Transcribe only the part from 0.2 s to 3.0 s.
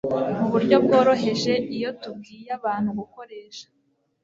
mu buryo bworoheje Iyo tubwiye abantu